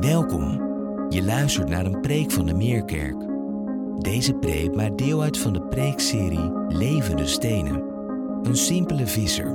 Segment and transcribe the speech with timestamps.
[0.00, 0.50] Welkom.
[1.08, 3.16] Je luistert naar een preek van de Meerkerk.
[3.98, 7.82] Deze preek maakt deel uit van de preekserie Levende Stenen.
[8.42, 9.46] Een simpele visser,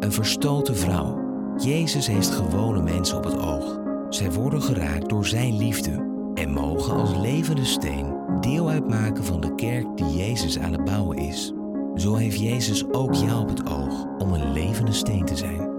[0.00, 1.18] een verstoten vrouw.
[1.56, 3.78] Jezus heeft gewone mensen op het oog.
[4.08, 5.90] Zij worden geraakt door zijn liefde
[6.34, 11.18] en mogen als levende steen deel uitmaken van de kerk die Jezus aan het bouwen
[11.18, 11.52] is.
[11.94, 15.70] Zo heeft Jezus ook jou op het oog om een levende steen te zijn.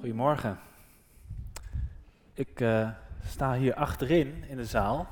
[0.00, 0.58] Goedemorgen.
[2.36, 2.88] Ik eh,
[3.26, 5.06] sta hier achterin in de zaal.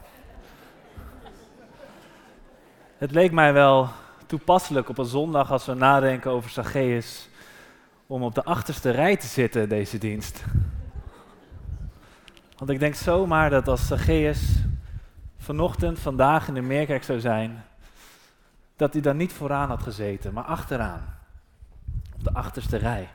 [2.98, 3.88] Het leek mij wel
[4.26, 7.28] toepasselijk op een zondag als we nadenken over Zacchaeus
[8.06, 10.44] om op de achterste rij te zitten deze dienst.
[12.56, 14.58] Want ik denk zomaar dat als Zacchaeus
[15.38, 17.64] vanochtend, vandaag in de Meerkerk zou zijn,
[18.76, 21.18] dat hij dan niet vooraan had gezeten, maar achteraan.
[22.14, 23.08] Op de achterste rij.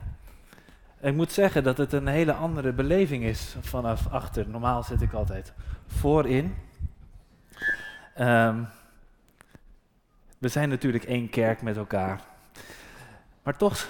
[1.00, 4.48] Ik moet zeggen dat het een hele andere beleving is vanaf achter.
[4.48, 5.52] Normaal zit ik altijd
[5.86, 6.54] voorin.
[8.18, 8.68] Um,
[10.38, 12.20] we zijn natuurlijk één kerk met elkaar.
[13.42, 13.88] Maar toch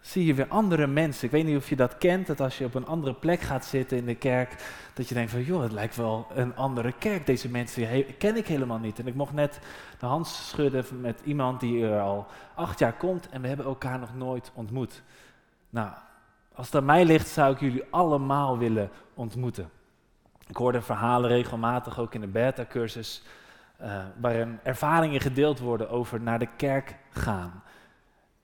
[0.00, 1.24] zie je weer andere mensen.
[1.24, 3.64] Ik weet niet of je dat kent, dat als je op een andere plek gaat
[3.64, 7.26] zitten in de kerk, dat je denkt van, joh, het lijkt wel een andere kerk.
[7.26, 8.98] Deze mensen ken ik helemaal niet.
[8.98, 9.58] En ik mocht net
[9.98, 13.98] de hand schudden met iemand die er al acht jaar komt en we hebben elkaar
[13.98, 15.02] nog nooit ontmoet.
[15.70, 15.90] Nou,
[16.54, 19.70] als het aan mij ligt, zou ik jullie allemaal willen ontmoeten.
[20.46, 23.22] Ik hoorde verhalen regelmatig, ook in de beta-cursus,
[23.80, 27.62] uh, waarin ervaringen gedeeld worden over naar de kerk gaan.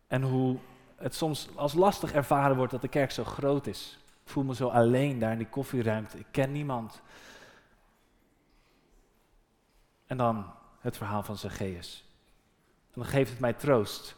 [0.07, 0.59] En hoe
[0.97, 3.99] het soms als lastig ervaren wordt dat de kerk zo groot is.
[4.25, 6.19] Ik voel me zo alleen daar in die koffieruimte.
[6.19, 7.03] Ik ken niemand.
[10.07, 12.05] En dan het verhaal van Zacchaeus.
[12.87, 14.17] En dan geeft het mij troost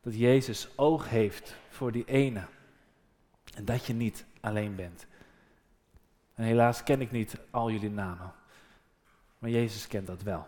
[0.00, 2.44] dat Jezus oog heeft voor die ene.
[3.58, 5.06] En dat je niet alleen bent.
[6.34, 8.32] En helaas ken ik niet al jullie namen.
[9.38, 10.46] Maar Jezus kent dat wel.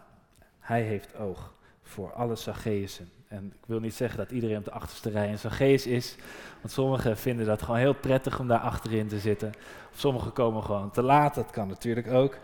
[0.58, 3.10] Hij heeft oog voor alle Zacchaeusen.
[3.28, 6.16] En ik wil niet zeggen dat iedereen op de achterste rij een Zacchaeus is.
[6.60, 9.52] Want sommigen vinden dat gewoon heel prettig om daar achterin te zitten.
[9.92, 12.38] Of sommigen komen gewoon te laat, dat kan natuurlijk ook.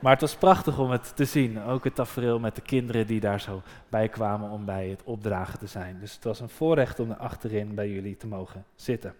[0.00, 1.62] Maar het was prachtig om het te zien.
[1.62, 5.58] Ook het tafereel met de kinderen die daar zo bij kwamen om bij het opdragen
[5.58, 6.00] te zijn.
[6.00, 9.14] Dus het was een voorrecht om er achterin bij jullie te mogen zitten.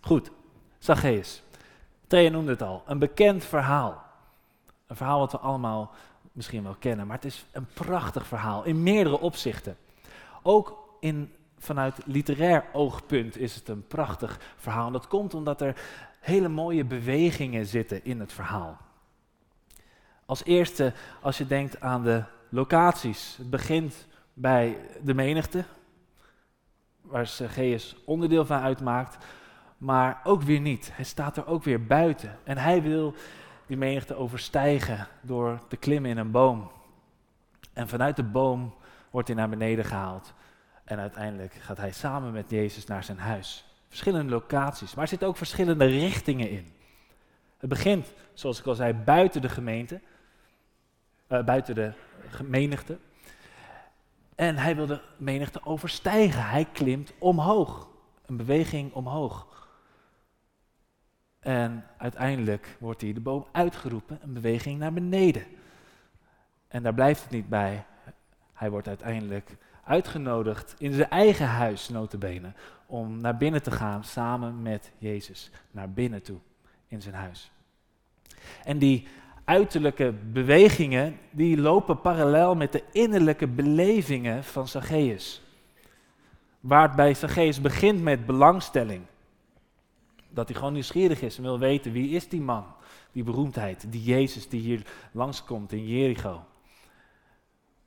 [0.00, 0.30] Goed,
[0.78, 1.42] Zacchaeus.
[2.06, 4.04] Thea noemde het al, een bekend verhaal.
[4.86, 5.90] Een verhaal wat we allemaal
[6.32, 9.76] misschien wel kennen, maar het is een prachtig verhaal in meerdere opzichten.
[10.42, 14.86] Ook in, vanuit literair oogpunt is het een prachtig verhaal.
[14.86, 15.76] En dat komt omdat er
[16.20, 18.76] hele mooie bewegingen zitten in het verhaal.
[20.26, 23.34] Als eerste, als je denkt aan de locaties.
[23.36, 25.64] Het begint bij de menigte,
[27.00, 29.24] waar Zacchaeus onderdeel van uitmaakt,
[29.78, 30.90] maar ook weer niet.
[30.92, 33.14] Hij staat er ook weer buiten en hij wil
[33.66, 36.70] die menigte overstijgen door te klimmen in een boom.
[37.72, 38.74] En vanuit de boom
[39.10, 40.34] wordt hij naar beneden gehaald.
[40.84, 43.64] En uiteindelijk gaat hij samen met Jezus naar zijn huis.
[43.88, 46.72] Verschillende locaties, maar er zitten ook verschillende richtingen in.
[47.58, 50.00] Het begint, zoals ik al zei, buiten de gemeente,
[51.28, 51.92] uh, buiten de
[52.44, 52.98] menigte.
[54.34, 56.48] En hij wil de menigte overstijgen.
[56.48, 57.88] Hij klimt omhoog.
[58.26, 59.65] Een beweging omhoog.
[61.46, 65.42] En uiteindelijk wordt hij de boom uitgeroepen, een beweging naar beneden.
[66.68, 67.84] En daar blijft het niet bij.
[68.52, 72.52] Hij wordt uiteindelijk uitgenodigd in zijn eigen huis, notabene,
[72.86, 75.50] om naar binnen te gaan samen met Jezus.
[75.70, 76.38] Naar binnen toe,
[76.88, 77.50] in zijn huis.
[78.64, 79.06] En die
[79.44, 85.42] uiterlijke bewegingen, die lopen parallel met de innerlijke belevingen van Zacchaeus.
[86.60, 89.02] Waar het bij Zacchaeus begint met belangstelling.
[90.36, 92.66] Dat hij gewoon nieuwsgierig is en wil weten wie is die man,
[93.12, 94.82] die beroemdheid, die Jezus die hier
[95.12, 96.44] langskomt in Jericho.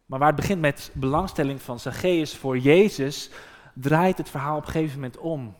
[0.05, 3.29] Maar waar het begint met belangstelling van Zacchaeus voor Jezus,
[3.73, 5.55] draait het verhaal op een gegeven moment om.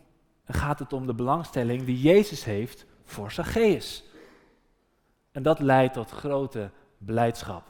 [0.45, 4.03] En gaat het om de belangstelling die Jezus heeft voor Zacchaeus.
[5.31, 7.67] En dat leidt tot grote blijdschap.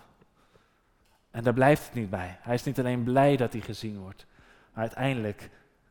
[1.32, 2.38] En daar blijft het niet bij.
[2.42, 4.26] Hij is niet alleen blij dat hij gezien wordt,
[4.74, 5.50] maar uiteindelijk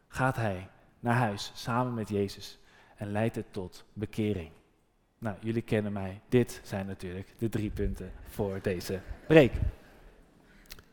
[0.08, 0.68] gaat hij
[1.00, 2.58] naar huis samen met Jezus
[2.98, 4.50] en leidt het tot bekering.
[5.18, 6.20] Nou, jullie kennen mij.
[6.28, 9.52] Dit zijn natuurlijk de drie punten voor deze preek.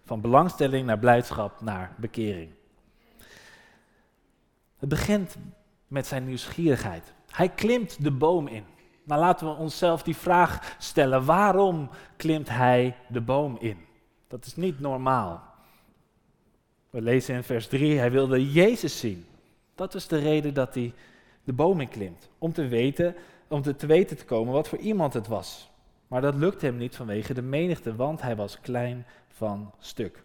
[0.04, 2.50] Van belangstelling naar blijdschap naar bekering.
[4.78, 5.36] Het begint
[5.88, 7.13] met zijn nieuwsgierigheid.
[7.30, 8.63] Hij klimt de boom in.
[9.04, 13.78] Nou laten we onszelf die vraag stellen: waarom klimt hij de boom in?
[14.28, 15.44] Dat is niet normaal.
[16.90, 19.25] We lezen in vers 3, hij wilde Jezus zien.
[19.75, 20.94] Dat is de reden dat hij
[21.46, 22.30] de boom in klimt.
[22.38, 23.16] Om te weten,
[23.48, 25.70] om te, te weten te komen wat voor iemand het was.
[26.08, 30.24] Maar dat lukte hem niet vanwege de menigte, want hij was klein van stuk.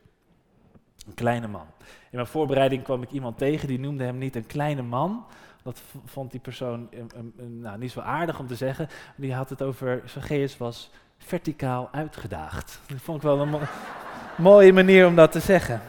[1.07, 1.67] Een kleine man.
[1.81, 5.25] In mijn voorbereiding kwam ik iemand tegen die noemde hem niet een kleine man.
[5.63, 6.89] Dat vond die persoon
[7.37, 8.89] nou, niet zo aardig om te zeggen.
[9.17, 12.81] Die had het over, Zacchaeus was verticaal uitgedaagd.
[12.87, 13.61] Dat vond ik wel een
[14.39, 15.81] mooie manier om dat te zeggen.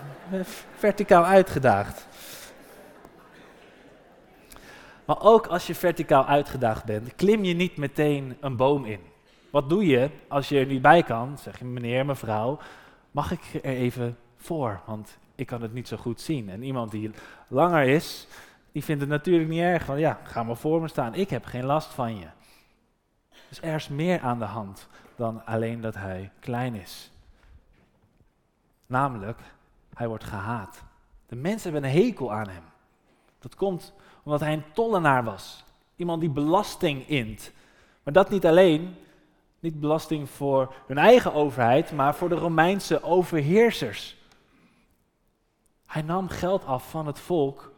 [0.76, 2.08] Verticaal uitgedaagd.
[5.12, 9.00] Maar ook als je verticaal uitgedaagd bent, klim je niet meteen een boom in.
[9.50, 11.38] Wat doe je als je er niet bij kan?
[11.38, 12.60] Zeg je, meneer, mevrouw,
[13.12, 14.82] mag ik er even voor?
[14.86, 16.50] Want ik kan het niet zo goed zien.
[16.50, 17.12] En iemand die
[17.48, 18.28] langer is,
[18.72, 19.86] die vindt het natuurlijk niet erg.
[19.86, 21.14] Van ja, ga maar voor me staan.
[21.14, 22.28] Ik heb geen last van je.
[23.50, 27.12] Dus er is meer aan de hand dan alleen dat hij klein is.
[28.86, 29.40] Namelijk,
[29.94, 30.84] hij wordt gehaat.
[31.28, 32.64] De mensen hebben een hekel aan hem.
[33.40, 33.94] Dat komt
[34.24, 35.64] omdat hij een tollenaar was.
[35.96, 37.52] Iemand die belasting int.
[38.04, 38.96] Maar dat niet alleen,
[39.60, 44.18] niet belasting voor hun eigen overheid, maar voor de Romeinse overheersers.
[45.86, 47.72] Hij nam geld af van het volk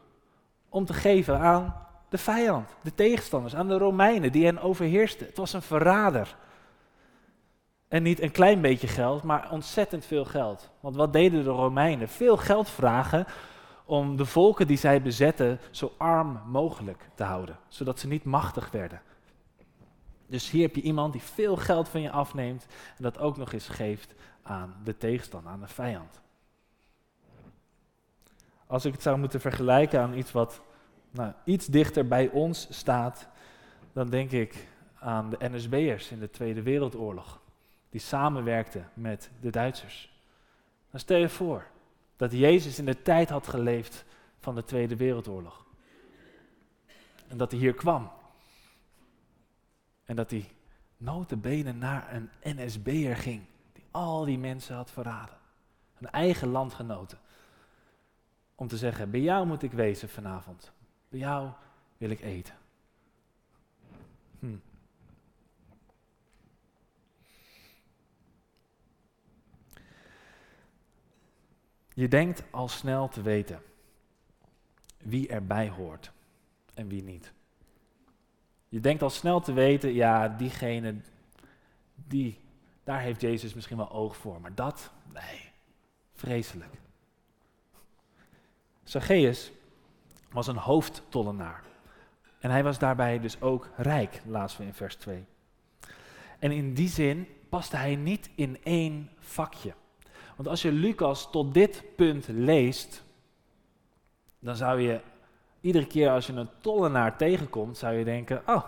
[0.70, 1.76] om te geven aan
[2.10, 5.28] de vijand, de tegenstanders, aan de Romeinen die hen overheersten.
[5.28, 6.36] Het was een verrader.
[7.88, 10.70] En niet een klein beetje geld, maar ontzettend veel geld.
[10.80, 12.10] Want wat deden de Romeinen?
[12.10, 13.26] Veel geld vragen
[13.86, 18.72] om de volken die zij bezetten zo arm mogelijk te houden, zodat ze niet machtig
[18.72, 19.02] werden.
[20.28, 22.66] Dus hier heb je iemand die veel geld van je afneemt
[22.98, 26.22] en dat ook nog eens geeft aan de tegenstander, aan de vijand.
[28.68, 30.62] Als ik het zou moeten vergelijken aan iets wat
[31.12, 33.28] nou, iets dichter bij ons staat,
[33.94, 34.68] dan denk ik
[35.00, 37.40] aan de NSB'ers in de Tweede Wereldoorlog,
[37.90, 40.12] die samenwerkten met de Duitsers.
[40.92, 41.66] Dan stel je voor
[42.24, 44.06] dat Jezus in de tijd had geleefd
[44.40, 45.66] van de Tweede Wereldoorlog.
[47.28, 48.12] En dat hij hier kwam.
[50.06, 50.50] En dat hij
[50.98, 53.42] notenbenen naar een NSB'er ging,
[53.74, 55.38] die al die mensen had verraden.
[56.00, 57.20] Een eigen landgenoten.
[58.56, 60.72] Om te zeggen, bij jou moet ik wezen vanavond.
[61.10, 61.50] Bij jou
[61.98, 62.56] wil ik eten.
[64.40, 64.56] Hm.
[71.94, 73.62] Je denkt al snel te weten
[74.98, 76.12] wie erbij hoort
[76.74, 77.34] en wie niet.
[78.70, 80.96] Je denkt al snel te weten, ja, diegene,
[81.96, 82.40] die,
[82.84, 85.52] daar heeft Jezus misschien wel oog voor, maar dat, nee,
[86.14, 86.74] vreselijk.
[88.84, 89.52] Zacchaeus
[90.32, 91.64] was een hoofdtollenaar.
[92.40, 95.26] En hij was daarbij dus ook rijk, lazen we in vers 2.
[96.40, 99.74] En in die zin paste hij niet in één vakje.
[100.36, 103.04] Want als je Lucas tot dit punt leest,
[104.40, 105.00] dan zou je
[105.62, 108.64] iedere keer als je een tollenaar tegenkomt, zou je denken, oh,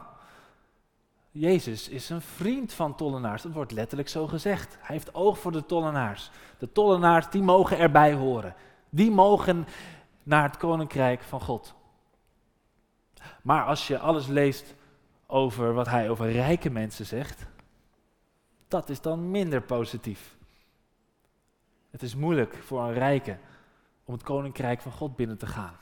[1.37, 3.41] Jezus is een vriend van tollenaars.
[3.41, 4.77] Dat wordt letterlijk zo gezegd.
[4.79, 6.31] Hij heeft oog voor de tollenaars.
[6.57, 8.55] De tollenaars, die mogen erbij horen.
[8.89, 9.67] Die mogen
[10.23, 11.73] naar het koninkrijk van God.
[13.41, 14.75] Maar als je alles leest
[15.27, 17.45] over wat hij over rijke mensen zegt,
[18.67, 20.34] dat is dan minder positief.
[21.95, 23.37] Het is moeilijk voor een rijke
[24.05, 25.75] om het koninkrijk van God binnen te gaan.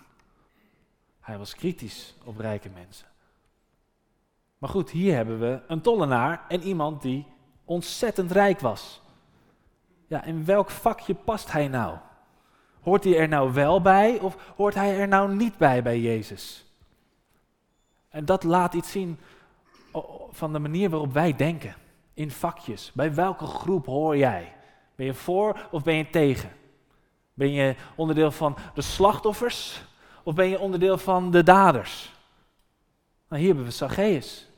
[1.19, 3.07] Hij was kritisch op rijke mensen.
[4.57, 7.25] Maar goed, hier hebben we een tollenaar en iemand die
[7.65, 9.01] ontzettend rijk was.
[10.07, 11.97] Ja, in welk vakje past hij nou?
[12.81, 16.65] Hoort hij er nou wel bij of hoort hij er nou niet bij bij Jezus?
[18.09, 19.19] En dat laat iets zien
[20.31, 21.75] van de manier waarop wij denken.
[22.13, 22.91] In vakjes.
[22.91, 24.53] Bij welke groep hoor jij?
[24.95, 26.51] Ben je voor of ben je tegen?
[27.33, 29.81] Ben je onderdeel van de slachtoffers
[30.23, 32.13] of ben je onderdeel van de daders?
[33.27, 34.49] Nou, hier hebben we Zacchaeus.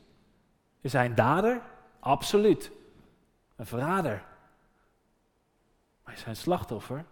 [0.80, 1.62] Is hij een dader?
[2.00, 2.70] Absoluut.
[3.56, 4.24] Een verrader.
[6.04, 7.04] Maar is hij een slachtoffer?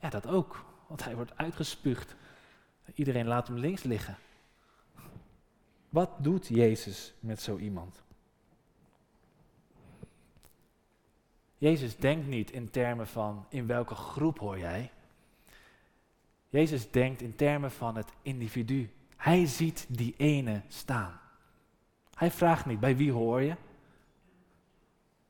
[0.00, 0.64] Ja, dat ook.
[0.86, 2.14] Want hij wordt uitgespuugd.
[2.94, 4.16] Iedereen laat hem links liggen.
[5.88, 8.02] Wat doet Jezus met zo iemand?
[11.62, 14.90] Jezus denkt niet in termen van in welke groep hoor jij.
[16.48, 18.90] Jezus denkt in termen van het individu.
[19.16, 21.20] Hij ziet die ene staan.
[22.14, 23.56] Hij vraagt niet bij wie hoor je?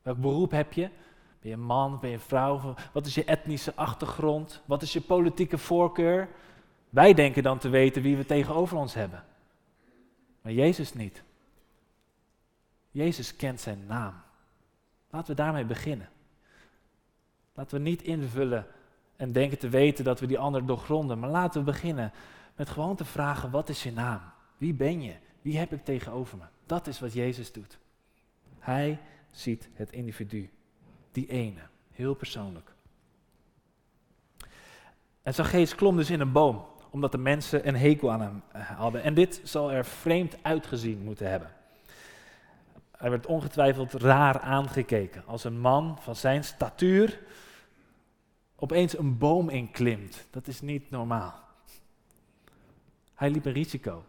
[0.03, 0.91] Welk beroep heb je?
[1.41, 2.01] Ben je een man?
[2.01, 2.75] Ben je een vrouw?
[2.93, 4.63] Wat is je etnische achtergrond?
[4.65, 6.29] Wat is je politieke voorkeur?
[6.91, 9.25] Wij denken dan te weten wie we tegenover ons hebben.
[10.43, 11.23] Maar Jezus niet.
[12.91, 14.15] Jezus kent zijn naam.
[15.11, 16.12] Laten we daarmee beginnen.
[17.55, 18.67] Laten we niet invullen
[19.17, 21.19] en denken te weten dat we die ander doorgronden.
[21.19, 22.13] Maar laten we beginnen
[22.57, 24.21] met gewoon te vragen: wat is je naam?
[24.57, 25.15] Wie ben je?
[25.43, 26.45] Wie heb ik tegenover me?
[26.67, 27.79] Dat is wat Jezus doet.
[28.59, 28.99] Hij
[29.31, 30.51] ziet het individu,
[31.13, 32.75] die ene, heel persoonlijk.
[35.23, 38.71] En Zacchaeus klom dus in een boom, omdat de mensen een hekel aan hem eh,
[38.71, 39.03] hadden.
[39.03, 41.51] En dit zal er vreemd uitgezien moeten hebben.
[43.03, 47.21] Hij werd ongetwijfeld raar aangekeken als een man van zijn statuur
[48.57, 50.27] opeens een boom inklimt.
[50.31, 51.35] Dat is niet normaal.
[53.15, 54.05] Hij liep een risico.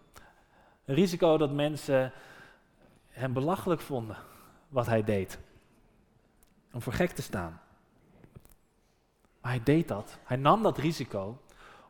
[0.86, 2.12] Een risico dat mensen
[3.08, 4.18] hem belachelijk vonden
[4.70, 5.40] wat hij deed.
[6.74, 7.62] Om voor gek te staan.
[9.42, 10.18] Maar hij deed dat.
[10.24, 11.42] Hij nam dat risico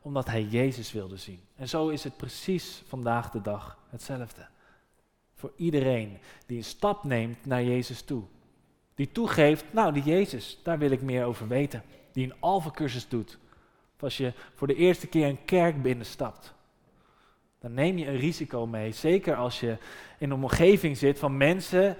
[0.01, 1.43] omdat hij Jezus wilde zien.
[1.55, 4.51] En zo is het precies vandaag de dag hetzelfde.
[5.43, 8.23] Voor iedereen die een stap neemt naar Jezus toe.
[8.95, 11.83] Die toegeeft, nou die Jezus, daar wil ik meer over weten.
[12.11, 13.37] Die een alfacursus doet.
[13.99, 16.53] Als je voor de eerste keer een kerk binnenstapt.
[17.59, 18.91] Dan neem je een risico mee.
[18.91, 19.77] Zeker als je
[20.17, 21.97] in een omgeving zit van mensen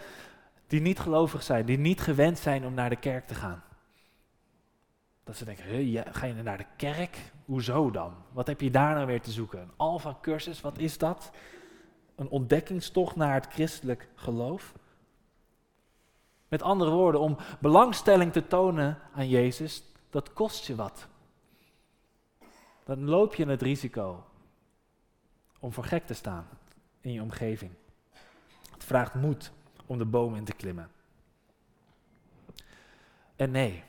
[0.67, 1.65] die niet gelovig zijn.
[1.65, 3.63] Die niet gewend zijn om naar de kerk te gaan.
[5.23, 7.17] Dat ze denken, ga je naar de kerk?
[7.45, 8.13] Hoezo dan?
[8.31, 9.59] Wat heb je daar nou weer te zoeken?
[9.59, 11.31] Een alfa-cursus, wat is dat?
[12.15, 14.74] Een ontdekkingstocht naar het christelijk geloof?
[16.48, 21.08] Met andere woorden, om belangstelling te tonen aan Jezus, dat kost je wat.
[22.84, 24.25] Dan loop je het risico
[25.60, 26.48] om voor gek te staan
[27.01, 27.72] in je omgeving.
[28.72, 29.51] Het vraagt moed
[29.86, 30.91] om de boom in te klimmen.
[33.36, 33.84] En nee,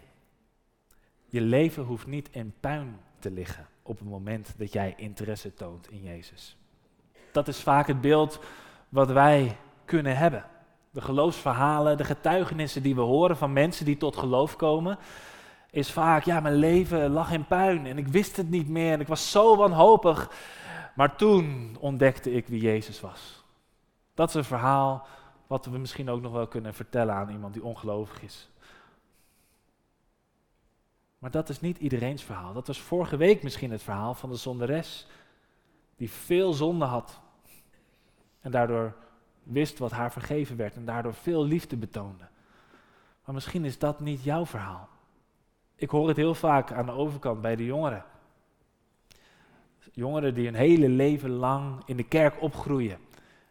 [1.27, 5.91] je leven hoeft niet in puin te liggen op het moment dat jij interesse toont
[5.91, 6.57] in Jezus.
[7.35, 8.39] Dat is vaak het beeld
[8.89, 10.45] wat wij kunnen hebben.
[10.91, 14.99] De geloofsverhalen, de getuigenissen die we horen van mensen die tot geloof komen,
[15.71, 19.01] is vaak, ja, mijn leven lag in puin en ik wist het niet meer en
[19.01, 20.31] ik was zo wanhopig.
[20.95, 23.45] Maar toen ontdekte ik wie Jezus was.
[24.15, 25.07] Dat is een verhaal
[25.47, 28.51] wat we misschien ook nog wel kunnen vertellen aan iemand die ongelovig is.
[31.19, 32.53] Maar dat is niet iedereen's verhaal.
[32.53, 35.07] Dat was vorige week misschien het verhaal van de zonderes.
[35.97, 37.21] Die veel zonde had.
[38.45, 38.93] En daardoor
[39.43, 40.77] wist wat haar vergeven werd.
[40.77, 42.25] En daardoor veel liefde betoonde.
[43.25, 44.89] Maar misschien is dat niet jouw verhaal.
[45.77, 48.05] Ik hoor het heel vaak aan de overkant bij de jongeren.
[49.93, 52.99] Jongeren die hun hele leven lang in de kerk opgroeien.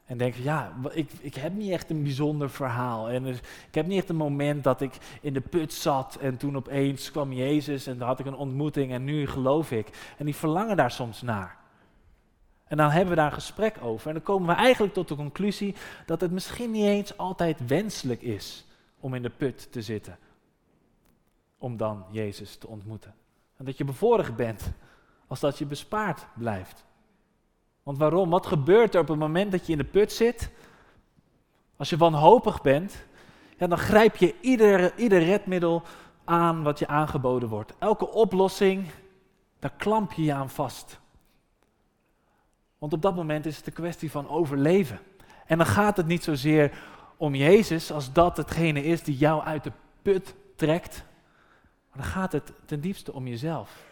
[0.05, 3.09] En denken, ja, ik, ik heb niet echt een bijzonder verhaal.
[3.09, 6.55] En ik heb niet echt een moment dat ik in de put zat en toen
[6.55, 10.13] opeens kwam Jezus en dan had ik een ontmoeting en nu geloof ik.
[10.17, 11.62] En die verlangen daar soms naar.
[12.63, 14.08] En dan hebben we daar een gesprek over.
[14.08, 18.22] En dan komen we eigenlijk tot de conclusie dat het misschien niet eens altijd wenselijk
[18.22, 18.65] is
[19.00, 20.17] om in de put te zitten.
[21.58, 23.13] Om dan Jezus te ontmoeten.
[23.58, 24.72] En dat je bevoorrecht bent
[25.27, 26.86] als dat je bespaard blijft.
[27.84, 28.29] Want waarom?
[28.29, 30.51] Wat gebeurt er op het moment dat je in de put zit?
[31.75, 33.05] Als je wanhopig bent,
[33.58, 35.82] ja, dan grijp je ieder, ieder redmiddel
[36.24, 37.74] aan wat je aangeboden wordt.
[37.79, 38.88] Elke oplossing,
[39.60, 41.00] daar klamp je je aan vast.
[42.84, 45.00] Want op dat moment is het een kwestie van overleven.
[45.46, 46.72] En dan gaat het niet zozeer
[47.18, 49.72] om Jezus als dat hetgene is die jou uit de
[50.02, 51.04] put trekt.
[51.90, 53.84] Maar dan gaat het ten diepste om jezelf.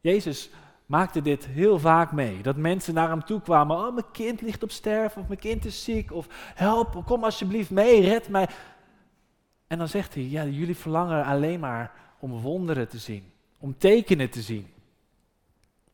[0.00, 0.50] Jezus
[0.86, 2.42] maakte dit heel vaak mee.
[2.42, 3.76] Dat mensen naar hem toe kwamen.
[3.76, 5.22] Oh, mijn kind ligt op sterven.
[5.22, 6.12] Of mijn kind is ziek.
[6.12, 8.48] Of help, kom alsjeblieft mee, red mij.
[9.66, 13.32] En dan zegt hij, ja, jullie verlangen alleen maar om wonderen te zien.
[13.58, 14.66] Om tekenen te zien.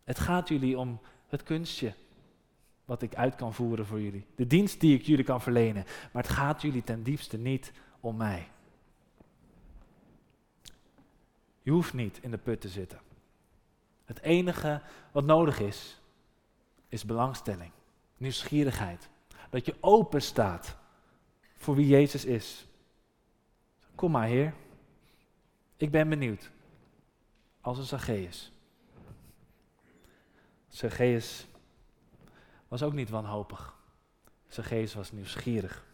[0.06, 1.94] Het gaat jullie om het kunstje
[2.84, 4.26] wat ik uit kan voeren voor jullie.
[4.34, 5.84] De dienst die ik jullie kan verlenen.
[6.12, 8.48] Maar het gaat jullie ten diepste niet om mij.
[11.62, 13.00] Je hoeft niet in de put te zitten.
[14.04, 14.82] Het enige
[15.12, 16.00] wat nodig is,
[16.88, 17.70] is belangstelling,
[18.16, 19.08] nieuwsgierigheid.
[19.50, 20.76] Dat je open staat
[21.56, 22.66] voor wie Jezus is.
[23.94, 24.54] Kom maar, Heer.
[25.76, 26.50] Ik ben benieuwd.
[27.60, 28.55] Als een Zacchaeus.
[30.76, 31.47] Zacchaeus
[32.68, 33.76] was ook niet wanhopig.
[34.49, 35.85] Zacchaeus was nieuwsgierig.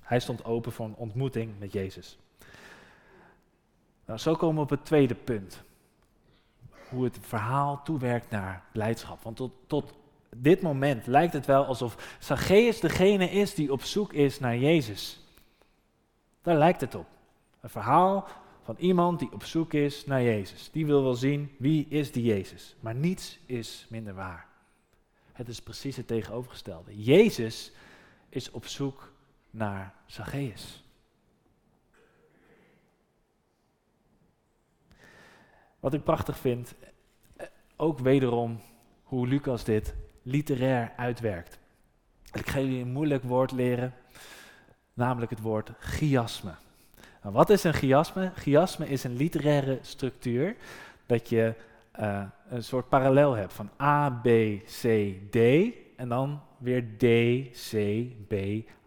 [0.00, 2.18] Hij stond open voor een ontmoeting met Jezus.
[4.04, 5.62] Nou, zo komen we op het tweede punt
[6.88, 9.22] hoe het verhaal toewerkt naar blijdschap.
[9.22, 9.92] Want tot, tot
[10.36, 15.20] dit moment lijkt het wel alsof Zacchaeus degene is die op zoek is naar Jezus.
[16.42, 17.06] Daar lijkt het op.
[17.60, 18.28] Een verhaal
[18.70, 20.70] van iemand die op zoek is naar Jezus.
[20.70, 22.76] Die wil wel zien wie is die Jezus.
[22.80, 24.46] Maar niets is minder waar.
[25.32, 27.02] Het is precies het tegenovergestelde.
[27.02, 27.72] Jezus
[28.28, 29.12] is op zoek
[29.50, 30.82] naar Zacchaeus.
[35.80, 36.74] Wat ik prachtig vind,
[37.36, 37.46] eh,
[37.76, 38.60] ook wederom
[39.02, 41.58] hoe Lucas dit literair uitwerkt.
[42.32, 43.94] Ik ga jullie een moeilijk woord leren,
[44.94, 46.54] namelijk het woord chiasme.
[47.22, 48.32] Nou, wat is een chiasme?
[48.34, 50.56] Chiasme is een literaire structuur
[51.06, 51.54] dat je
[52.00, 54.28] uh, een soort parallel hebt van A, B,
[54.82, 55.36] C, D
[55.96, 57.04] en dan weer D,
[57.70, 57.76] C,
[58.28, 58.34] B,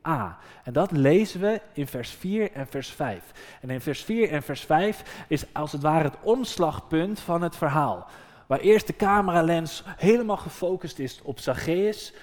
[0.08, 0.38] A.
[0.64, 3.24] En dat lezen we in vers 4 en vers 5.
[3.62, 7.56] En in vers 4 en vers 5 is als het ware het omslagpunt van het
[7.56, 8.08] verhaal.
[8.48, 12.14] Waar eerst de cameralens helemaal gefocust is op Zacchaeus,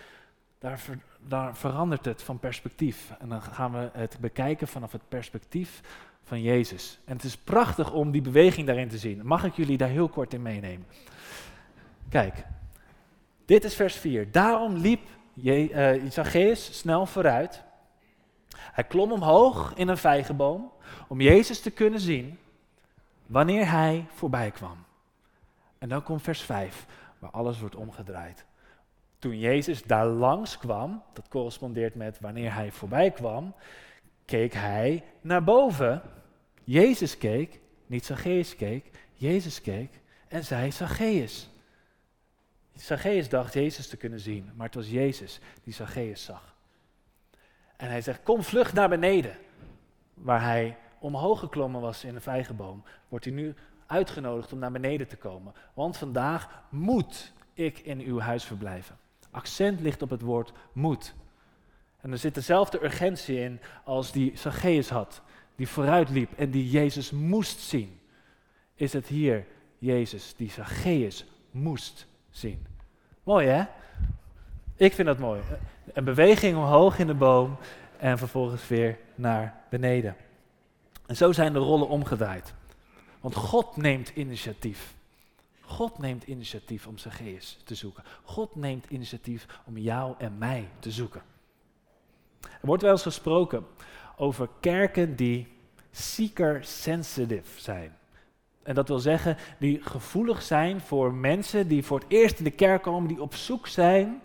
[0.59, 0.81] daar,
[1.29, 3.13] daar verandert het van perspectief.
[3.19, 5.81] En dan gaan we het bekijken vanaf het perspectief
[6.23, 6.99] van Jezus.
[7.05, 9.27] En het is prachtig om die beweging daarin te zien.
[9.27, 10.87] Mag ik jullie daar heel kort in meenemen?
[12.09, 12.45] Kijk,
[13.45, 14.31] dit is vers 4.
[14.31, 15.01] Daarom liep
[16.09, 17.63] Zacchaeus snel vooruit.
[18.57, 20.73] Hij klom omhoog in een vijgenboom
[21.09, 22.39] om Jezus te kunnen zien
[23.27, 24.77] wanneer hij voorbij kwam.
[25.79, 26.87] En dan komt vers 5,
[27.19, 28.45] waar alles wordt omgedraaid.
[29.21, 33.55] Toen Jezus daar langs kwam, dat correspondeert met wanneer hij voorbij kwam,
[34.25, 36.03] keek hij naar boven.
[36.65, 41.51] Jezus keek, niet Zacchaeus keek, Jezus keek en zei Zacchaeus.
[42.75, 46.55] Zacchaeus dacht Jezus te kunnen zien, maar het was Jezus die Zacchaeus zag.
[47.77, 49.37] En hij zegt, kom vlug naar beneden.
[50.15, 53.55] Waar hij omhoog geklommen was in een vijgenboom, wordt hij nu
[53.87, 55.55] uitgenodigd om naar beneden te komen.
[55.75, 59.00] Want vandaag moet ik in uw huis verblijven.
[59.31, 61.15] Accent ligt op het woord moet.
[62.01, 65.23] En er zit dezelfde urgentie in als die Zacchaeus had,
[65.57, 68.01] die vooruit liep en die Jezus moest zien.
[68.75, 69.47] Is het hier
[69.79, 72.67] Jezus die Zacchaeus moest zien?
[73.23, 73.65] Mooi hè?
[74.77, 75.41] Ik vind dat mooi.
[75.93, 77.57] Een beweging omhoog in de boom
[77.99, 80.17] en vervolgens weer naar beneden.
[81.07, 82.55] En zo zijn de rollen omgedraaid.
[83.21, 84.95] Want God neemt initiatief.
[85.71, 88.05] God neemt initiatief om Zacchaeus te zoeken.
[88.23, 91.23] God neemt initiatief om jou en mij te zoeken.
[92.41, 93.67] Er wordt wel eens gesproken
[94.17, 95.47] over kerken die
[95.91, 97.99] seeker sensitive zijn.
[98.63, 102.51] En dat wil zeggen, die gevoelig zijn voor mensen die voor het eerst in de
[102.51, 104.23] kerk komen, die op zoek zijn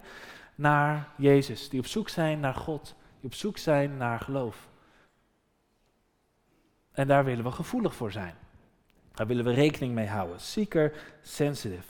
[0.55, 4.69] naar Jezus, die op zoek zijn naar God, die op zoek zijn naar geloof.
[6.91, 8.35] En daar willen we gevoelig voor zijn.
[9.15, 10.39] Daar willen we rekening mee houden.
[10.39, 11.87] Seeker sensitive.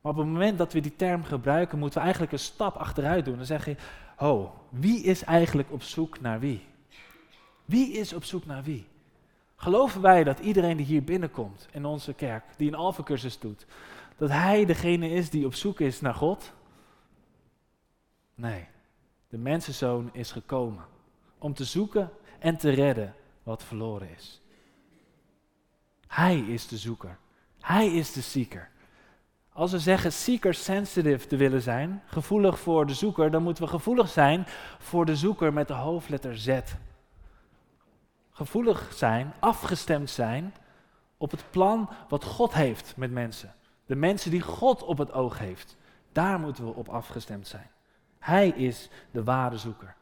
[0.00, 3.24] Maar op het moment dat we die term gebruiken, moeten we eigenlijk een stap achteruit
[3.24, 3.36] doen.
[3.36, 3.76] Dan zeg je,
[4.18, 6.66] oh, wie is eigenlijk op zoek naar wie?
[7.64, 8.86] Wie is op zoek naar wie?
[9.56, 13.66] Geloven wij dat iedereen die hier binnenkomt in onze kerk, die een alfacursus doet,
[14.16, 16.52] dat hij degene is die op zoek is naar God?
[18.34, 18.66] Nee,
[19.28, 20.84] de mensenzoon is gekomen
[21.38, 24.40] om te zoeken en te redden wat verloren is.
[26.08, 27.18] Hij is de zoeker.
[27.60, 28.70] Hij is de seeker.
[29.52, 33.70] Als we zeggen seeker sensitive te willen zijn, gevoelig voor de zoeker, dan moeten we
[33.70, 34.46] gevoelig zijn
[34.78, 36.60] voor de zoeker met de hoofdletter Z.
[38.30, 40.54] Gevoelig zijn, afgestemd zijn
[41.16, 43.54] op het plan wat God heeft met mensen.
[43.86, 45.76] De mensen die God op het oog heeft.
[46.12, 47.70] Daar moeten we op afgestemd zijn.
[48.18, 49.94] Hij is de ware zoeker.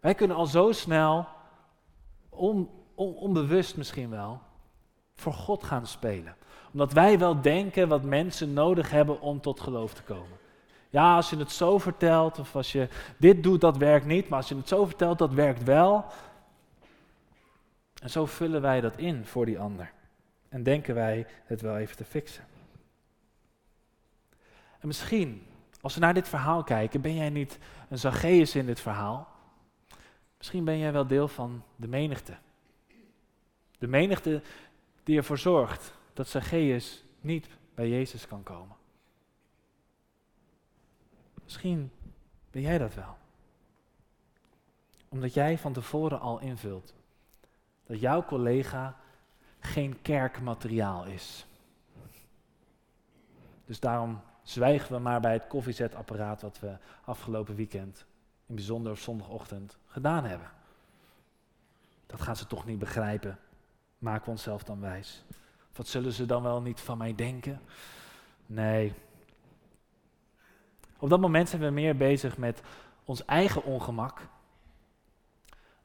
[0.00, 1.26] Wij kunnen al zo snel,
[2.28, 4.40] on, onbewust misschien wel,
[5.22, 6.36] voor God gaan spelen.
[6.72, 10.38] Omdat wij wel denken wat mensen nodig hebben om tot geloof te komen.
[10.90, 14.38] Ja, als je het zo vertelt, of als je dit doet, dat werkt niet, maar
[14.38, 16.04] als je het zo vertelt, dat werkt wel.
[18.02, 19.92] En zo vullen wij dat in voor die ander.
[20.48, 22.44] En denken wij het wel even te fixen.
[24.78, 25.46] En misschien,
[25.80, 27.58] als we naar dit verhaal kijken, ben jij niet
[27.88, 29.28] een Zacchaeus in dit verhaal.
[30.38, 32.34] Misschien ben jij wel deel van de menigte.
[33.78, 34.42] De menigte
[35.02, 38.76] die ervoor zorgt dat Zacchaeus niet bij Jezus kan komen.
[41.42, 41.90] Misschien
[42.50, 43.16] ben jij dat wel.
[45.08, 46.94] Omdat jij van tevoren al invult
[47.86, 48.96] dat jouw collega
[49.58, 51.46] geen kerkmateriaal is.
[53.64, 58.04] Dus daarom zwijgen we maar bij het koffiezetapparaat wat we afgelopen weekend,
[58.46, 60.50] in bijzonder zondagochtend, gedaan hebben.
[62.06, 63.38] Dat gaan ze toch niet begrijpen
[64.02, 65.24] maken we onszelf dan wijs?
[65.72, 67.60] Wat zullen ze dan wel niet van mij denken?
[68.46, 68.92] Nee.
[70.98, 72.62] Op dat moment zijn we meer bezig met
[73.04, 74.28] ons eigen ongemak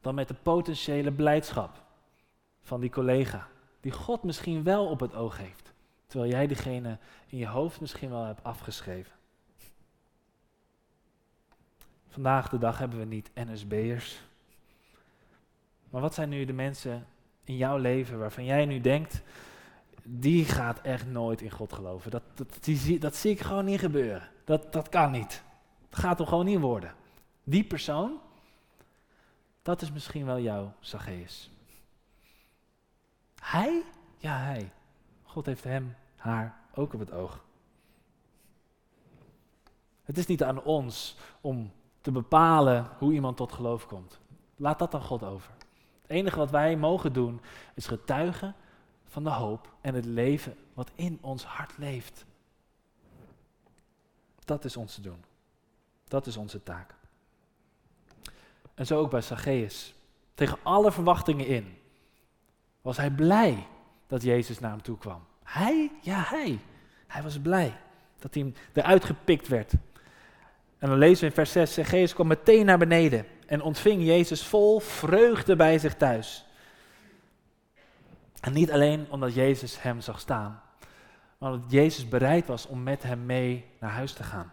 [0.02, 1.84] dan met de potentiële blijdschap
[2.62, 3.48] van die collega,
[3.80, 5.74] die God misschien wel op het oog heeft,
[6.06, 9.16] terwijl jij diegene in je hoofd misschien wel hebt afgeschreven.
[12.08, 14.22] Vandaag de dag hebben we niet NSB'ers.
[15.90, 17.08] Maar wat zijn nu de mensen
[17.48, 19.22] in jouw leven waarvan jij nu denkt,
[20.04, 22.12] die gaat echt nooit in God geloven.
[22.12, 24.30] Dat, dat, die, dat zie ik gewoon niet gebeuren.
[24.44, 25.44] Dat, dat kan niet.
[25.90, 26.94] Het gaat hem gewoon niet worden.
[27.44, 28.20] Die persoon,
[29.62, 31.52] dat is misschien wel jouw Zacchaeus.
[33.42, 33.84] Hij?
[34.18, 34.72] Ja, hij.
[35.24, 37.44] God heeft hem, haar ook op het oog.
[40.04, 44.20] Het is niet aan ons om te bepalen hoe iemand tot geloof komt.
[44.56, 45.57] Laat dat aan God over.
[46.08, 47.42] Het enige wat wij mogen doen
[47.74, 48.56] is getuigen
[49.06, 52.26] van de hoop en het leven wat in ons hart leeft.
[54.46, 55.24] Dat is ons te doen.
[56.08, 56.96] Dat is onze taak.
[58.74, 59.96] En zo ook bij Zacchaeus.
[60.34, 61.78] Tegen alle verwachtingen in
[62.82, 63.68] was hij blij
[64.08, 65.26] dat Jezus naar hem toe kwam.
[65.44, 65.92] Hij?
[66.02, 66.60] Ja, hij.
[67.08, 67.78] Hij was blij
[68.20, 69.74] dat hij eruit gepikt werd.
[70.80, 74.44] En dan lezen we in vers 6, Zacchaeus kwam meteen naar beneden en ontving Jezus
[74.44, 76.46] vol vreugde bij zich thuis.
[78.40, 80.62] En niet alleen omdat Jezus hem zag staan,
[81.38, 84.52] maar omdat Jezus bereid was om met hem mee naar huis te gaan.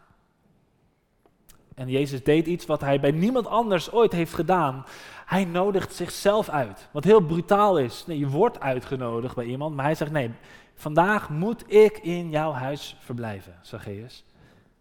[1.74, 4.84] En Jezus deed iets wat hij bij niemand anders ooit heeft gedaan.
[5.26, 6.88] Hij nodigt zichzelf uit.
[6.92, 8.06] Wat heel brutaal is.
[8.06, 10.30] Nee, je wordt uitgenodigd bij iemand, maar hij zegt: Nee,
[10.74, 14.24] vandaag moet ik in jouw huis verblijven, Zacchaeus.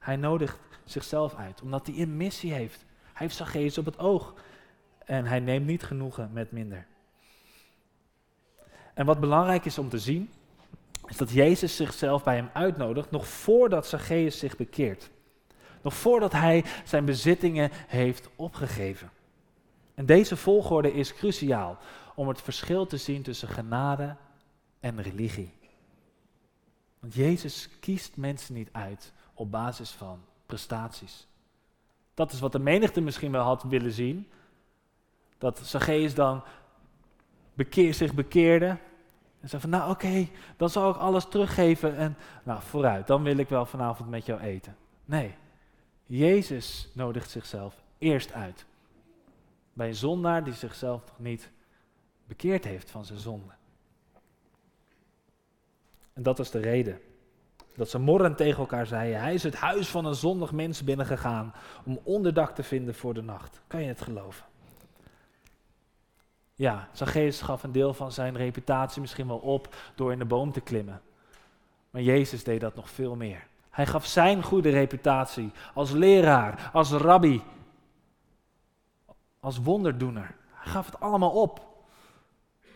[0.03, 2.85] Hij nodigt zichzelf uit, omdat hij een missie heeft.
[3.01, 4.33] Hij heeft Zacchaeus op het oog.
[5.05, 6.85] En hij neemt niet genoegen met minder.
[8.93, 10.31] En wat belangrijk is om te zien,
[11.07, 15.09] is dat Jezus zichzelf bij hem uitnodigt, nog voordat Zacchaeus zich bekeert.
[15.81, 19.11] Nog voordat hij zijn bezittingen heeft opgegeven.
[19.95, 21.77] En deze volgorde is cruciaal
[22.15, 24.15] om het verschil te zien tussen genade
[24.79, 25.53] en religie.
[26.99, 31.27] Want Jezus kiest mensen niet uit op basis van prestaties.
[32.13, 34.27] Dat is wat de menigte misschien wel had willen zien.
[35.37, 36.43] Dat Zacchaeus dan
[37.53, 38.77] bekeer, zich bekeerde.
[39.39, 43.37] En zei van, nou oké, dan zal ik alles teruggeven en nou vooruit, dan wil
[43.37, 44.75] ik wel vanavond met jou eten.
[45.05, 45.35] Nee,
[46.05, 48.65] Jezus nodigt zichzelf eerst uit.
[49.73, 51.51] Bij een zondaar die zichzelf nog niet
[52.25, 53.53] bekeerd heeft van zijn zonde.
[56.13, 56.99] En dat was de reden.
[57.75, 61.53] Dat ze morrend tegen elkaar zeiden: Hij is het huis van een zondig mens binnengegaan
[61.83, 63.61] om onderdak te vinden voor de nacht.
[63.67, 64.45] Kan je het geloven?
[66.55, 70.51] Ja, Zacchaeus gaf een deel van zijn reputatie misschien wel op door in de boom
[70.51, 71.01] te klimmen.
[71.89, 73.47] Maar Jezus deed dat nog veel meer.
[73.69, 77.43] Hij gaf zijn goede reputatie als leraar, als rabbi,
[79.39, 80.35] als wonderdoener.
[80.51, 81.71] Hij gaf het allemaal op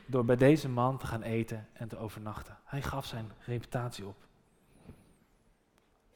[0.06, 2.58] door bij deze man te gaan eten en te overnachten.
[2.64, 4.27] Hij gaf zijn reputatie op.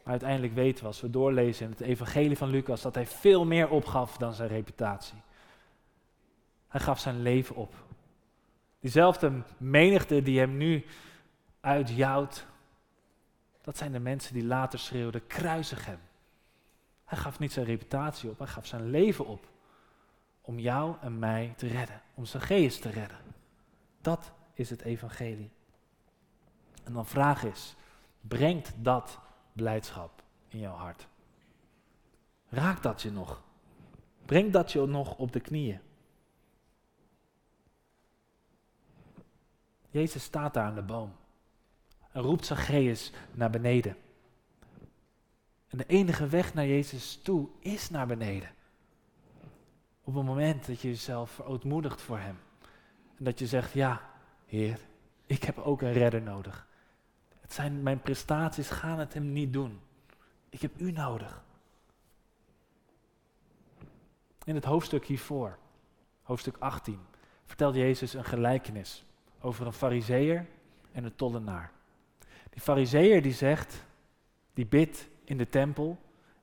[0.04, 3.46] Maar uiteindelijk weten we als we doorlezen in het evangelie van Lucas dat hij veel
[3.46, 5.22] meer opgaf dan zijn reputatie.
[6.68, 7.74] Hij gaf zijn leven op.
[8.80, 10.86] Diezelfde menigte die hem nu
[11.60, 12.46] uitjouwt,
[13.62, 16.00] dat zijn de mensen die later schreeuwden, kruisig hem.
[17.06, 19.50] Hij gaf niet zijn reputatie op, hij gaf zijn leven op.
[20.42, 23.18] Om jou en mij te redden, om geest te redden.
[24.02, 25.52] Dat is het evangelie.
[26.84, 27.76] En dan vraag is,
[28.22, 29.20] brengt dat
[29.54, 31.08] blijdschap in jouw hart?
[32.50, 33.42] Raakt dat je nog?
[34.26, 35.80] Brengt dat je nog op de knieën?
[39.90, 41.16] Jezus staat daar aan de boom
[42.12, 43.98] en roept Zacchaeus naar beneden.
[45.68, 48.50] En de enige weg naar Jezus toe is naar beneden.
[50.04, 52.38] Op het moment dat je jezelf verootmoedigt voor Hem.
[53.18, 54.10] En dat je zegt, ja,
[54.46, 54.80] Heer,
[55.26, 56.68] ik heb ook een redder nodig.
[57.52, 59.80] Zijn mijn prestaties gaan het Hem niet doen.
[60.50, 61.44] Ik heb U nodig.
[64.44, 65.58] In het hoofdstuk hiervoor,
[66.22, 67.00] hoofdstuk 18,
[67.46, 69.06] vertelt Jezus een gelijkenis
[69.42, 70.46] over een fariseer
[70.92, 71.72] en een tollenaar.
[72.50, 73.86] Die fariseer die zegt,
[74.54, 75.98] die bidt in de tempel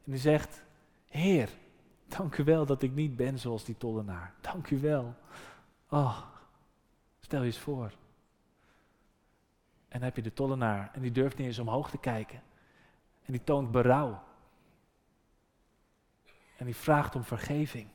[0.05, 0.63] en die zegt,
[1.09, 1.49] Heer,
[2.07, 4.35] dank u wel dat ik niet ben zoals die tollenaar.
[4.41, 5.15] Dank u wel.
[5.89, 6.23] Oh,
[7.21, 7.93] stel je eens voor.
[9.89, 12.43] En dan heb je de tollenaar en die durft niet eens omhoog te kijken.
[13.25, 14.23] En die toont berouw.
[16.57, 17.89] En die vraagt om vergeving.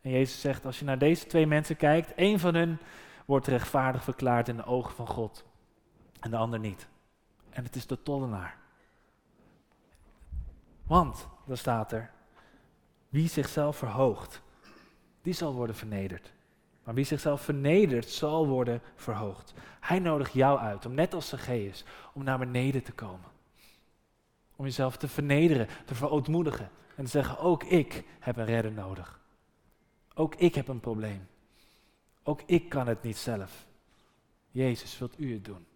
[0.00, 2.78] En Jezus zegt, als je naar deze twee mensen kijkt, één van hun
[3.24, 5.44] wordt rechtvaardig verklaard in de ogen van God
[6.20, 6.88] en de ander niet.
[7.50, 8.58] En het is de tollenaar.
[10.82, 12.10] Want, dan staat er,
[13.08, 14.42] wie zichzelf verhoogt,
[15.22, 16.32] die zal worden vernederd.
[16.90, 19.54] Maar wie zichzelf vernedert, zal worden verhoogd.
[19.80, 23.30] Hij nodigt jou uit om net als Zacchaeus, om naar beneden te komen.
[24.56, 26.70] Om jezelf te vernederen, te verootmoedigen.
[26.96, 29.20] En te zeggen, ook ik heb een redder nodig.
[30.14, 31.28] Ook ik heb een probleem.
[32.22, 33.66] Ook ik kan het niet zelf.
[34.50, 35.66] Jezus, wilt u het doen?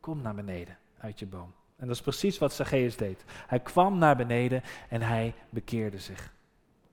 [0.00, 1.54] kom naar beneden uit je boom.
[1.76, 3.24] En dat is precies wat Zacchaeus deed.
[3.46, 6.32] Hij kwam naar beneden en hij bekeerde zich.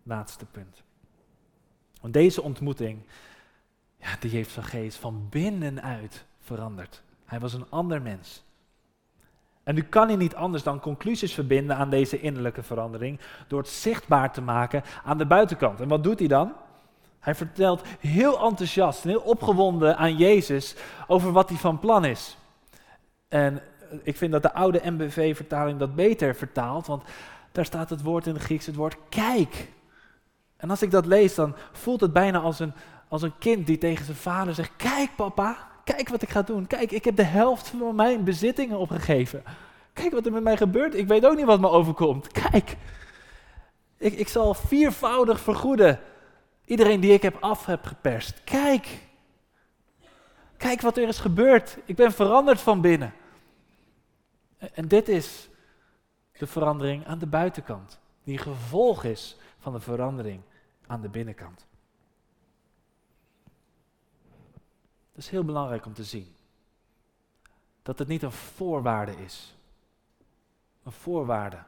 [0.04, 0.84] Laatste punt.
[2.02, 3.06] Want deze ontmoeting,
[4.20, 7.02] die heeft Zacchaeus van binnenuit veranderd.
[7.26, 8.44] Hij was een ander mens.
[9.64, 13.70] En nu kan hij niet anders dan conclusies verbinden aan deze innerlijke verandering door het
[13.70, 15.82] zichtbaar te maken aan de buitenkant.
[15.82, 16.54] En wat doet hij dan?
[17.20, 20.76] Hij vertelt heel enthousiast en heel opgewonden aan Jezus
[21.08, 22.38] over wat hij van plan is.
[23.28, 23.62] En
[24.04, 27.04] ik vind dat de oude MBV-vertaling dat beter vertaalt, want
[27.52, 29.72] daar staat het woord in het Grieks, het woord kijk.
[30.58, 32.74] En als ik dat lees, dan voelt het bijna als een,
[33.14, 36.68] als een kind die tegen zijn vader zegt, kijk papa, kijk wat ik ga doen.
[36.68, 39.44] Kijk, ik heb de helft van mijn bezittingen opgegeven.
[39.94, 40.96] Kijk wat er met mij gebeurt.
[40.96, 42.28] Ik weet ook niet wat me overkomt.
[42.50, 42.78] Kijk,
[43.98, 46.00] ik, ik zal viervoudig vergoeden
[46.66, 48.44] iedereen die ik heb af heb geperst.
[48.44, 49.00] Kijk,
[50.58, 51.78] kijk wat er is gebeurd.
[51.86, 53.14] Ik ben veranderd van binnen.
[54.74, 55.50] En dit is
[56.38, 60.42] de verandering aan de buitenkant, die gevolg is van de verandering
[60.88, 61.66] aan de binnenkant.
[65.14, 66.36] Dat is heel belangrijk om te zien.
[67.82, 69.56] Dat het niet een voorwaarde is.
[70.84, 71.64] Een voorwaarde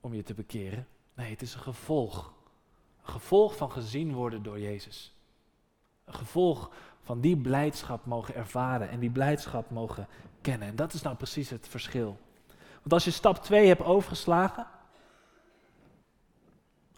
[0.00, 0.86] om je te bekeren.
[1.14, 2.32] Nee, het is een gevolg.
[3.04, 5.14] Een gevolg van gezien worden door Jezus.
[6.04, 6.70] Een gevolg
[7.02, 10.06] van die blijdschap mogen ervaren en die blijdschap mogen
[10.40, 10.68] kennen.
[10.68, 12.18] En dat is nou precies het verschil.
[12.76, 14.66] Want als je stap 2 hebt overgeslagen,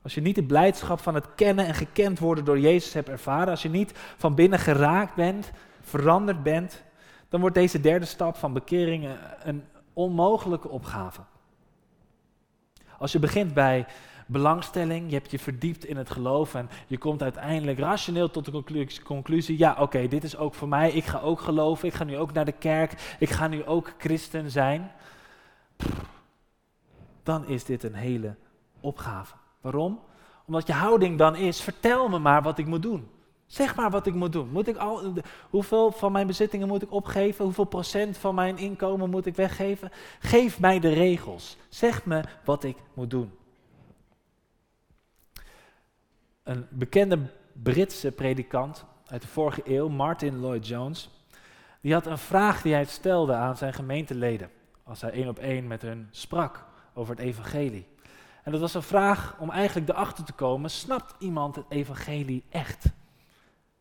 [0.02, 3.48] als je niet de blijdschap van het kennen en gekend worden door Jezus hebt ervaren,
[3.48, 6.82] als je niet van binnen geraakt bent, veranderd bent,
[7.28, 9.08] dan wordt deze derde stap van bekering
[9.42, 11.20] een onmogelijke opgave.
[12.98, 13.86] Als je begint bij
[14.26, 19.02] belangstelling, je hebt je verdiept in het geloof en je komt uiteindelijk rationeel tot de
[19.04, 22.18] conclusie, ja oké, dit is ook voor mij, ik ga ook geloven, ik ga nu
[22.18, 24.90] ook naar de kerk, ik ga nu ook christen zijn.
[27.22, 28.34] dan is dit een hele
[28.80, 29.34] opgave.
[29.60, 30.00] Waarom?
[30.46, 33.08] Omdat je houding dan is, vertel me maar wat ik moet doen.
[33.46, 34.50] Zeg maar wat ik moet doen.
[34.50, 35.12] Moet ik al,
[35.50, 37.44] hoeveel van mijn bezittingen moet ik opgeven?
[37.44, 39.90] Hoeveel procent van mijn inkomen moet ik weggeven?
[40.18, 41.56] Geef mij de regels.
[41.68, 43.32] Zeg me wat ik moet doen.
[46.42, 47.18] Een bekende
[47.52, 51.10] Britse predikant uit de vorige eeuw, Martin Lloyd Jones,
[51.80, 54.50] die had een vraag die hij stelde aan zijn gemeenteleden
[54.82, 57.86] als hij één op één met hun sprak over het evangelie.
[58.48, 62.86] En dat was een vraag om eigenlijk erachter te komen, snapt iemand het evangelie echt?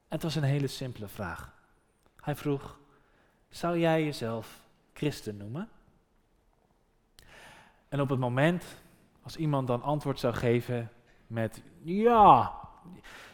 [0.07, 1.53] Het was een hele simpele vraag.
[2.21, 2.79] Hij vroeg,
[3.49, 4.61] zou jij jezelf
[4.93, 5.69] christen noemen?
[7.89, 8.63] En op het moment,
[9.21, 10.91] als iemand dan antwoord zou geven
[11.27, 12.53] met, ja,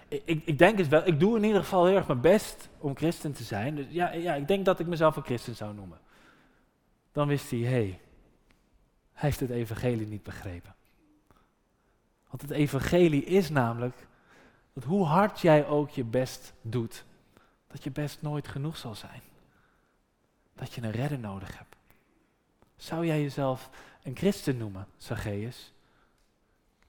[0.07, 2.95] ik, ik denk het wel, ik doe in ieder geval heel erg mijn best om
[2.95, 3.75] christen te zijn.
[3.75, 5.99] Dus ja, ja ik denk dat ik mezelf een christen zou noemen.
[7.11, 7.99] Dan wist hij, hé, hey,
[9.13, 10.75] hij heeft het evangelie niet begrepen.
[12.33, 14.07] Want het evangelie is namelijk
[14.73, 17.05] dat hoe hard jij ook je best doet,
[17.67, 19.21] dat je best nooit genoeg zal zijn.
[20.55, 21.75] Dat je een redder nodig hebt.
[22.75, 23.69] Zou jij jezelf
[24.03, 25.73] een christen noemen, Zacchaeus?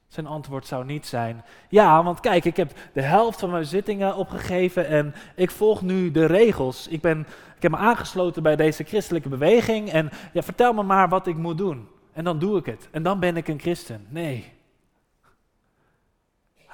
[0.08, 4.16] Zijn antwoord zou niet zijn, ja, want kijk, ik heb de helft van mijn zittingen
[4.16, 6.88] opgegeven en ik volg nu de regels.
[6.88, 7.20] Ik, ben,
[7.56, 11.36] ik heb me aangesloten bij deze christelijke beweging en ja, vertel me maar wat ik
[11.36, 11.88] moet doen.
[12.12, 12.88] En dan doe ik het.
[12.90, 14.06] En dan ben ik een christen.
[14.08, 14.53] Nee,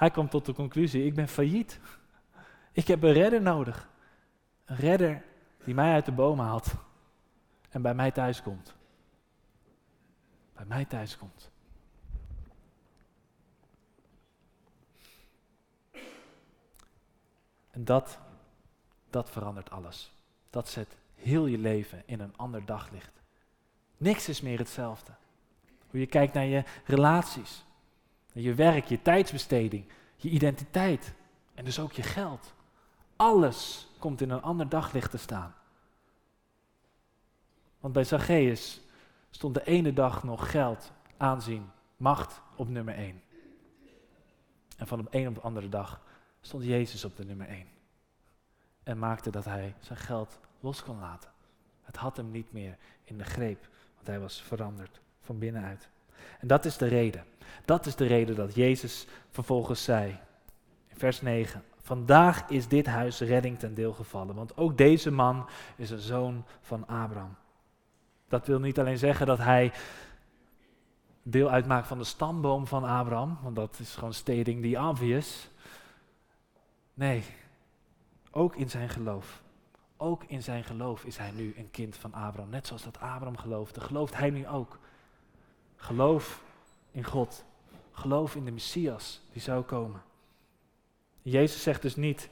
[0.01, 1.79] hij kwam tot de conclusie, ik ben failliet.
[2.71, 3.89] Ik heb een redder nodig.
[4.65, 5.23] Een redder
[5.63, 6.73] die mij uit de boom haalt
[7.69, 8.73] en bij mij thuis komt.
[10.53, 11.51] Bij mij thuis komt.
[17.71, 18.19] En dat,
[19.09, 20.13] dat verandert alles.
[20.49, 23.21] Dat zet heel je leven in een ander daglicht.
[23.97, 25.11] Niks is meer hetzelfde.
[25.89, 27.63] Hoe je kijkt naar je relaties,
[28.31, 31.13] je werk, je tijdsbesteding, je identiteit
[31.53, 32.53] en dus ook je geld.
[33.15, 35.55] Alles komt in een ander daglicht te staan.
[37.79, 38.81] Want bij Zacchaeus
[39.29, 43.21] stond de ene dag nog geld, aanzien, macht op nummer 1.
[44.77, 46.01] En van de een op de andere dag
[46.41, 47.67] stond Jezus op de nummer 1.
[48.83, 51.31] En maakte dat hij zijn geld los kon laten.
[51.81, 55.89] Het had hem niet meer in de greep, want hij was veranderd van binnenuit.
[56.39, 57.23] En dat is de reden.
[57.65, 60.19] Dat is de reden dat Jezus vervolgens zei,
[60.87, 65.49] in vers 9, vandaag is dit huis redding ten deel gevallen, want ook deze man
[65.75, 67.35] is een zoon van Abraham.
[68.27, 69.71] Dat wil niet alleen zeggen dat hij
[71.23, 75.49] deel uitmaakt van de stamboom van Abraham, want dat is gewoon stating the obvious.
[76.93, 77.23] Nee,
[78.31, 79.41] ook in zijn geloof.
[79.97, 82.49] ook in zijn geloof is hij nu een kind van Abraham.
[82.49, 84.79] Net zoals dat Abraham geloofde, gelooft hij nu ook.
[85.81, 86.43] Geloof
[86.91, 87.45] in God.
[87.91, 90.01] Geloof in de Messias die zou komen.
[91.21, 92.29] Jezus zegt dus niet,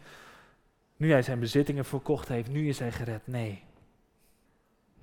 [0.97, 3.27] nu hij zijn bezittingen verkocht heeft, nu is hij gered.
[3.27, 3.63] Nee.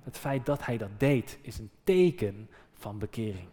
[0.03, 3.47] Het feit dat hij dat deed is een teken van bekering.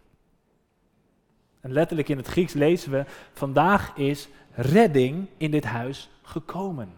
[1.59, 6.93] En letterlijk in het Grieks lezen we, vandaag is redding in dit huis gekomen.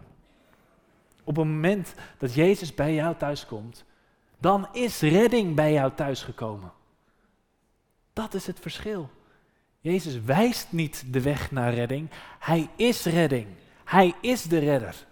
[1.24, 3.84] Op het moment dat Jezus bij jou thuis komt,
[4.38, 6.72] dan is redding bij jou thuis gekomen.
[8.18, 9.10] Dat is het verschil.
[9.80, 13.46] Jezus wijst niet de weg naar redding, hij is redding.
[13.84, 15.06] Hij is de redder.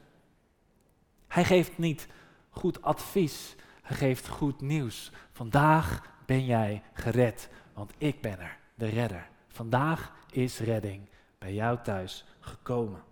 [1.28, 2.06] Hij geeft niet
[2.50, 5.12] goed advies, hij geeft goed nieuws.
[5.32, 9.28] Vandaag ben jij gered, want ik ben er, de redder.
[9.48, 13.02] Vandaag is redding bij jou thuis gekomen.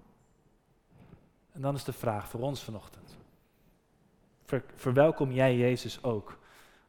[1.52, 3.16] En dan is de vraag voor ons vanochtend.
[4.74, 6.38] verwelkom jij Jezus ook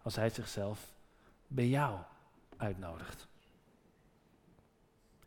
[0.01, 0.93] als hij zichzelf
[1.47, 1.97] bij jou
[2.57, 3.27] uitnodigt?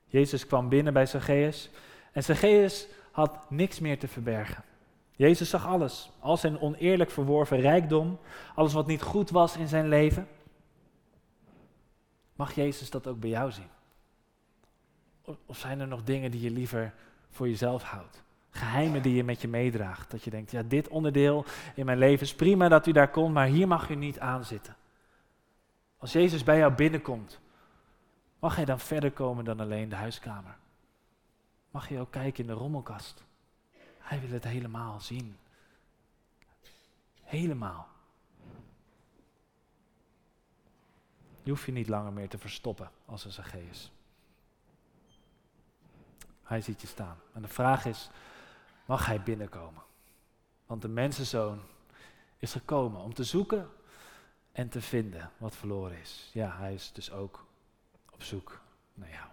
[0.06, 1.70] Jezus kwam binnen bij Zacchaeus
[2.12, 4.64] en Zacchaeus had niks meer te verbergen.
[5.10, 8.18] Jezus zag alles, al zijn oneerlijk verworven rijkdom,
[8.54, 10.28] alles wat niet goed was in zijn leven.
[12.36, 13.68] Mag Jezus dat ook bij jou zien?
[15.46, 16.94] Of zijn er nog dingen die je liever
[17.30, 18.22] voor jezelf houdt?
[18.50, 20.10] Geheimen die je met je meedraagt.
[20.10, 23.34] Dat je denkt, ja, dit onderdeel in mijn leven is prima dat u daar komt,
[23.34, 24.76] maar hier mag u niet aanzitten.
[25.98, 27.40] Als Jezus bij jou binnenkomt,
[28.38, 30.56] mag hij dan verder komen dan alleen de huiskamer?
[31.70, 33.24] Mag je ook kijken in de rommelkast?
[33.98, 35.38] Hij wil het helemaal zien.
[37.22, 37.88] Helemaal.
[41.42, 43.92] Je hoeft je niet langer meer te verstoppen als een Zacchaeus.
[46.42, 47.16] Hij ziet je staan.
[47.32, 48.10] En de vraag is,
[48.84, 49.82] mag hij binnenkomen?
[50.66, 51.60] Want de mensenzoon
[52.38, 53.70] is gekomen om te zoeken
[54.58, 56.30] en te vinden wat verloren is.
[56.32, 57.46] Ja, hij is dus ook
[58.10, 58.60] op zoek
[58.94, 59.28] naar jou.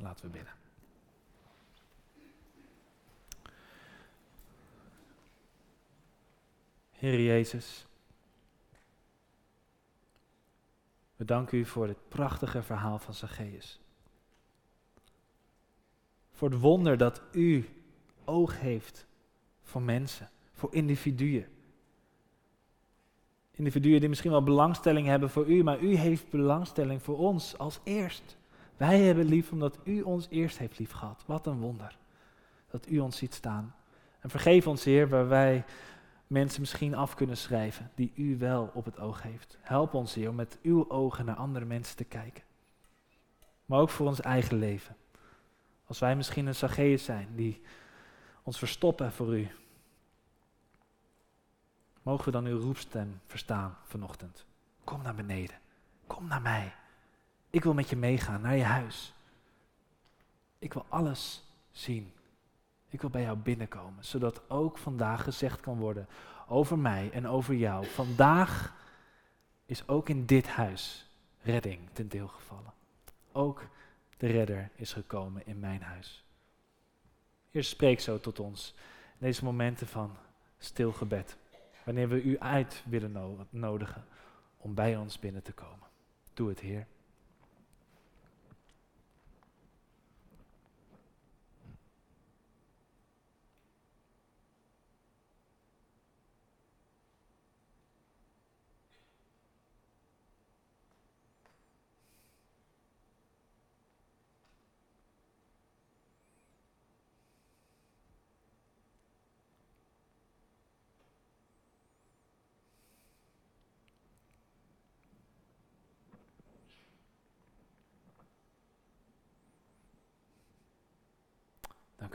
[0.00, 0.52] Laten we binnen.
[6.90, 7.86] Heer Jezus,
[11.16, 13.80] we danken u voor dit prachtige verhaal van Zacchaeus.
[16.32, 17.68] Voor het wonder dat u
[18.24, 19.06] oog heeft
[19.62, 21.57] voor mensen, voor individuen.
[23.58, 27.80] Individuen die misschien wel belangstelling hebben voor u, maar u heeft belangstelling voor ons als
[27.84, 28.36] eerst.
[28.76, 31.22] Wij hebben lief omdat u ons eerst heeft lief gehad.
[31.26, 31.96] Wat een wonder
[32.70, 33.74] dat u ons ziet staan.
[34.20, 35.64] En vergeef ons, Heer, waar wij
[36.26, 39.58] mensen misschien af kunnen schrijven die u wel op het oog heeft.
[39.60, 42.42] Help ons, Heer, om met uw ogen naar andere mensen te kijken.
[43.64, 44.96] Maar ook voor ons eigen leven.
[45.86, 47.62] Als wij misschien een Zacchaeus zijn die
[48.42, 49.48] ons verstoppen voor u.
[52.08, 54.44] Mogen we dan uw roepstem verstaan vanochtend?
[54.84, 55.56] Kom naar beneden.
[56.06, 56.74] Kom naar mij.
[57.50, 59.12] Ik wil met je meegaan naar je huis.
[60.58, 62.12] Ik wil alles zien.
[62.88, 66.08] Ik wil bij jou binnenkomen, zodat ook vandaag gezegd kan worden
[66.46, 67.86] over mij en over jou.
[67.86, 68.74] Vandaag
[69.66, 71.08] is ook in dit huis
[71.42, 72.72] redding ten deel gevallen.
[73.32, 73.62] Ook
[74.16, 76.24] de redder is gekomen in mijn huis.
[77.50, 78.74] Heer, spreek zo tot ons
[79.18, 80.16] in deze momenten van
[80.58, 81.36] stil gebed.
[81.88, 84.04] Wanneer we u uit willen nodigen
[84.56, 85.86] om bij ons binnen te komen.
[86.34, 86.86] Doe het, Heer.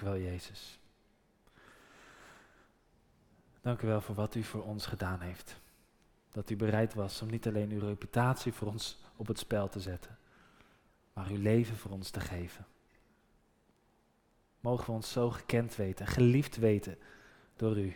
[0.04, 0.80] Wel, Jezus.
[3.62, 5.62] Dank u wel voor wat u voor ons gedaan heeft.
[6.32, 9.80] Dat u bereid was om niet alleen uw reputatie voor ons op het spel te
[9.80, 10.17] zetten,
[11.13, 12.65] maar uw leven voor ons te geven.
[14.60, 16.98] Mogen we ons zo gekend weten, geliefd weten
[17.56, 17.96] door u.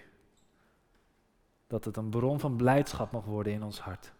[1.67, 4.11] Dat het een bron van blijdschap mag worden in ons hart.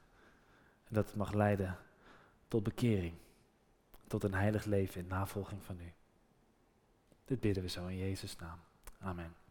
[0.84, 1.78] En dat het mag leiden
[2.48, 3.14] tot bekering,
[4.08, 5.94] tot een heilig leven in navolging van u.
[7.28, 8.60] Dit bidden we zo in Jezus' naam.
[9.00, 9.47] Amen.